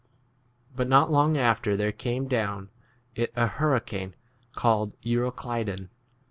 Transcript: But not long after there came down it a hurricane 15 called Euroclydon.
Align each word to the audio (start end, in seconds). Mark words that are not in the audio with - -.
But 0.75 0.87
not 0.89 1.11
long 1.11 1.37
after 1.37 1.77
there 1.77 1.91
came 1.91 2.27
down 2.27 2.71
it 3.13 3.31
a 3.35 3.45
hurricane 3.45 4.15
15 4.47 4.53
called 4.55 5.01
Euroclydon. 5.03 5.89